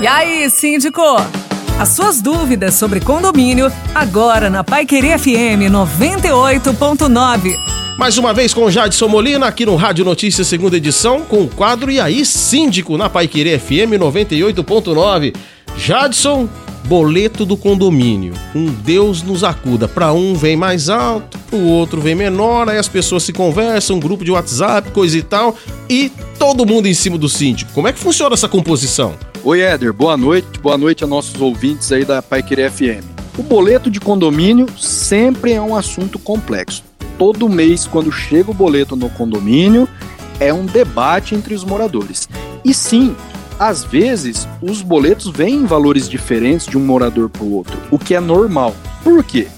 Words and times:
E 0.00 0.06
aí, 0.06 0.48
síndico? 0.48 1.02
As 1.78 1.90
suas 1.90 2.22
dúvidas 2.22 2.72
sobre 2.72 3.00
condomínio, 3.00 3.70
agora 3.94 4.48
na 4.48 4.64
Pai 4.64 4.86
Querer 4.86 5.18
FM 5.18 5.68
98.9. 5.70 7.54
Mais 7.98 8.16
uma 8.16 8.32
vez 8.32 8.54
com 8.54 8.70
Jadson 8.70 9.08
Molina, 9.08 9.44
aqui 9.46 9.66
no 9.66 9.76
Rádio 9.76 10.02
Notícias, 10.02 10.46
segunda 10.46 10.78
edição, 10.78 11.20
com 11.20 11.42
o 11.42 11.48
quadro 11.48 11.90
E 11.90 12.00
aí, 12.00 12.24
Síndico, 12.24 12.96
na 12.96 13.10
Pai 13.10 13.28
Querer 13.28 13.60
FM 13.60 14.00
98.9. 14.00 15.36
Jadson, 15.76 16.48
boleto 16.86 17.44
do 17.44 17.58
condomínio. 17.58 18.32
Um 18.54 18.72
Deus 18.72 19.22
nos 19.22 19.44
acuda. 19.44 19.86
Para 19.86 20.14
um 20.14 20.32
vem 20.32 20.56
mais 20.56 20.88
alto, 20.88 21.38
o 21.52 21.66
outro 21.66 22.00
vem 22.00 22.14
menor, 22.14 22.70
aí 22.70 22.78
as 22.78 22.88
pessoas 22.88 23.22
se 23.22 23.34
conversam, 23.34 23.96
um 23.96 24.00
grupo 24.00 24.24
de 24.24 24.30
WhatsApp, 24.30 24.92
coisa 24.92 25.18
e 25.18 25.22
tal, 25.22 25.54
e 25.90 26.10
todo 26.38 26.64
mundo 26.64 26.88
em 26.88 26.94
cima 26.94 27.18
do 27.18 27.28
síndico. 27.28 27.70
Como 27.74 27.86
é 27.86 27.92
que 27.92 27.98
funciona 27.98 28.32
essa 28.32 28.48
composição? 28.48 29.14
Oi, 29.42 29.62
Éder, 29.62 29.90
boa 29.90 30.18
noite. 30.18 30.60
Boa 30.60 30.76
noite 30.76 31.02
a 31.02 31.06
nossos 31.06 31.40
ouvintes 31.40 31.90
aí 31.90 32.04
da 32.04 32.20
Pai 32.20 32.42
Querer 32.42 32.70
FM. 32.70 33.02
O 33.38 33.42
boleto 33.42 33.90
de 33.90 33.98
condomínio 33.98 34.66
sempre 34.78 35.52
é 35.52 35.60
um 35.60 35.74
assunto 35.74 36.18
complexo. 36.18 36.84
Todo 37.16 37.48
mês, 37.48 37.86
quando 37.86 38.12
chega 38.12 38.50
o 38.50 38.54
boleto 38.54 38.94
no 38.94 39.08
condomínio, 39.08 39.88
é 40.38 40.52
um 40.52 40.66
debate 40.66 41.34
entre 41.34 41.54
os 41.54 41.64
moradores. 41.64 42.28
E 42.62 42.74
sim, 42.74 43.16
às 43.58 43.82
vezes, 43.82 44.46
os 44.60 44.82
boletos 44.82 45.28
vêm 45.28 45.54
em 45.54 45.64
valores 45.64 46.06
diferentes 46.06 46.66
de 46.66 46.76
um 46.76 46.84
morador 46.84 47.30
para 47.30 47.42
o 47.42 47.54
outro, 47.54 47.78
o 47.90 47.98
que 47.98 48.14
é 48.14 48.20
normal. 48.20 48.76
Por 49.02 49.24
quê? 49.24 49.48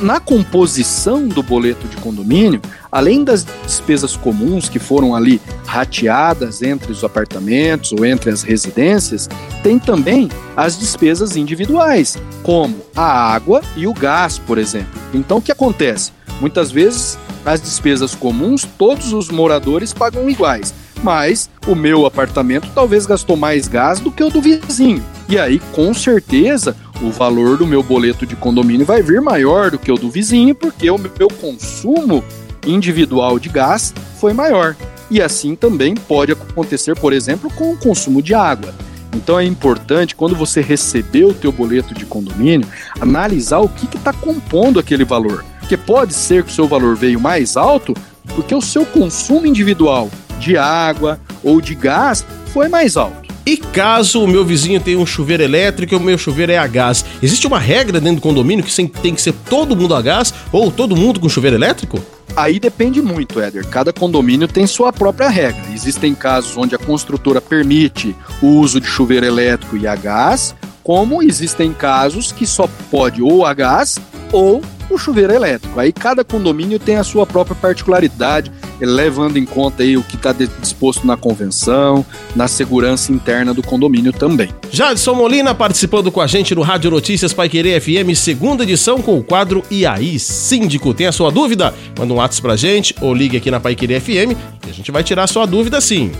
Na 0.00 0.20
composição 0.20 1.26
do 1.26 1.42
boleto 1.42 1.88
de 1.88 1.96
condomínio, 1.96 2.60
além 2.92 3.24
das 3.24 3.46
despesas 3.64 4.14
comuns 4.14 4.68
que 4.68 4.78
foram 4.78 5.14
ali 5.14 5.40
rateadas 5.64 6.62
entre 6.62 6.92
os 6.92 7.02
apartamentos 7.02 7.92
ou 7.92 8.04
entre 8.04 8.30
as 8.30 8.42
residências, 8.42 9.28
tem 9.62 9.78
também 9.78 10.28
as 10.54 10.78
despesas 10.78 11.34
individuais, 11.34 12.18
como 12.42 12.76
a 12.94 13.34
água 13.34 13.62
e 13.74 13.86
o 13.86 13.94
gás, 13.94 14.38
por 14.38 14.58
exemplo. 14.58 15.00
Então, 15.14 15.38
o 15.38 15.42
que 15.42 15.52
acontece? 15.52 16.12
Muitas 16.40 16.70
vezes, 16.70 17.18
as 17.44 17.60
despesas 17.60 18.14
comuns 18.14 18.68
todos 18.76 19.14
os 19.14 19.30
moradores 19.30 19.94
pagam 19.94 20.28
iguais 20.28 20.74
mas 21.02 21.50
o 21.66 21.74
meu 21.74 22.06
apartamento 22.06 22.68
talvez 22.74 23.06
gastou 23.06 23.36
mais 23.36 23.68
gás 23.68 24.00
do 24.00 24.10
que 24.10 24.22
o 24.22 24.30
do 24.30 24.40
vizinho. 24.40 25.04
E 25.28 25.38
aí, 25.38 25.58
com 25.72 25.92
certeza, 25.92 26.76
o 27.02 27.10
valor 27.10 27.56
do 27.56 27.66
meu 27.66 27.82
boleto 27.82 28.24
de 28.24 28.36
condomínio 28.36 28.86
vai 28.86 29.02
vir 29.02 29.20
maior 29.20 29.70
do 29.70 29.78
que 29.78 29.90
o 29.90 29.96
do 29.96 30.10
vizinho, 30.10 30.54
porque 30.54 30.88
o 30.88 30.98
meu 30.98 31.28
consumo 31.28 32.24
individual 32.66 33.38
de 33.38 33.48
gás 33.48 33.92
foi 34.20 34.32
maior. 34.32 34.76
E 35.10 35.20
assim 35.20 35.54
também 35.54 35.94
pode 35.94 36.32
acontecer, 36.32 36.96
por 36.96 37.12
exemplo, 37.12 37.50
com 37.50 37.72
o 37.72 37.76
consumo 37.76 38.22
de 38.22 38.34
água. 38.34 38.72
Então 39.14 39.38
é 39.38 39.44
importante, 39.44 40.14
quando 40.14 40.36
você 40.36 40.60
receber 40.60 41.24
o 41.24 41.34
teu 41.34 41.50
boleto 41.50 41.94
de 41.94 42.04
condomínio, 42.04 42.68
analisar 43.00 43.58
o 43.58 43.68
que 43.68 43.86
está 43.96 44.12
compondo 44.12 44.78
aquele 44.78 45.04
valor. 45.04 45.44
Porque 45.58 45.76
pode 45.76 46.14
ser 46.14 46.44
que 46.44 46.50
o 46.50 46.54
seu 46.54 46.68
valor 46.68 46.94
veio 46.94 47.18
mais 47.18 47.56
alto 47.56 47.94
porque 48.34 48.54
o 48.54 48.60
seu 48.60 48.84
consumo 48.84 49.46
individual 49.46 50.10
de 50.38 50.56
água 50.56 51.18
ou 51.42 51.60
de 51.60 51.74
gás 51.74 52.24
foi 52.52 52.68
mais 52.68 52.96
alto. 52.96 53.25
E 53.48 53.56
caso 53.56 54.24
o 54.24 54.26
meu 54.26 54.44
vizinho 54.44 54.80
tenha 54.80 54.98
um 54.98 55.06
chuveiro 55.06 55.40
elétrico 55.40 55.94
e 55.94 55.96
o 55.96 56.00
meu 56.00 56.18
chuveiro 56.18 56.50
é 56.50 56.58
a 56.58 56.66
gás, 56.66 57.04
existe 57.22 57.46
uma 57.46 57.60
regra 57.60 58.00
dentro 58.00 58.16
do 58.16 58.20
condomínio 58.20 58.64
que 58.64 58.88
tem 58.88 59.14
que 59.14 59.22
ser 59.22 59.32
todo 59.48 59.76
mundo 59.76 59.94
a 59.94 60.02
gás 60.02 60.34
ou 60.50 60.68
todo 60.68 60.96
mundo 60.96 61.20
com 61.20 61.28
chuveiro 61.28 61.54
elétrico? 61.54 62.02
Aí 62.34 62.58
depende 62.58 63.00
muito, 63.00 63.40
Éder. 63.40 63.64
Cada 63.68 63.92
condomínio 63.92 64.48
tem 64.48 64.66
sua 64.66 64.92
própria 64.92 65.28
regra. 65.28 65.62
Existem 65.72 66.12
casos 66.12 66.56
onde 66.56 66.74
a 66.74 66.78
construtora 66.78 67.40
permite 67.40 68.16
o 68.42 68.48
uso 68.48 68.80
de 68.80 68.88
chuveiro 68.88 69.24
elétrico 69.24 69.76
e 69.76 69.86
a 69.86 69.94
gás, 69.94 70.52
como 70.82 71.22
existem 71.22 71.72
casos 71.72 72.32
que 72.32 72.48
só 72.48 72.68
pode 72.90 73.22
ou 73.22 73.46
a 73.46 73.54
gás 73.54 73.96
ou 74.32 74.60
o 74.90 74.98
chuveiro 74.98 75.32
elétrico. 75.32 75.78
Aí 75.78 75.92
cada 75.92 76.24
condomínio 76.24 76.80
tem 76.80 76.96
a 76.96 77.04
sua 77.04 77.24
própria 77.24 77.56
particularidade, 77.56 78.50
levando 78.80 79.36
em 79.36 79.44
conta 79.44 79.82
aí 79.82 79.96
o 79.96 80.02
que 80.02 80.16
está 80.16 80.32
disposto 80.32 81.06
na 81.06 81.16
convenção, 81.16 82.04
na 82.34 82.48
segurança 82.48 83.12
interna 83.12 83.54
do 83.54 83.62
condomínio 83.62 84.12
também. 84.12 84.48
Jadson 84.70 85.14
Molina 85.14 85.54
participando 85.54 86.10
com 86.10 86.20
a 86.20 86.26
gente 86.26 86.54
no 86.54 86.62
Rádio 86.62 86.90
Notícias 86.90 87.32
Pai 87.32 87.48
Querer 87.48 87.80
FM, 87.80 88.14
segunda 88.14 88.62
edição 88.62 89.00
com 89.00 89.18
o 89.18 89.24
quadro 89.24 89.62
E 89.70 89.86
aí, 89.86 90.18
Síndico? 90.18 90.92
Tem 90.92 91.06
a 91.06 91.12
sua 91.12 91.30
dúvida? 91.30 91.72
Manda 91.98 92.12
um 92.12 92.16
WhatsApp 92.16 92.42
pra 92.42 92.56
gente 92.56 92.94
ou 93.00 93.14
ligue 93.14 93.36
aqui 93.36 93.50
na 93.50 93.60
Pai 93.60 93.74
Querer 93.74 94.00
FM 94.00 94.56
que 94.60 94.70
a 94.70 94.74
gente 94.74 94.90
vai 94.90 95.02
tirar 95.02 95.24
a 95.24 95.26
sua 95.26 95.46
dúvida 95.46 95.80
sim. 95.80 96.10